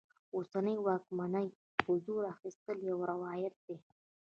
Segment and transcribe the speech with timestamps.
[0.35, 1.47] اوسنۍ واکمنۍ
[1.83, 3.77] په زور اخیستل یو روایت دی.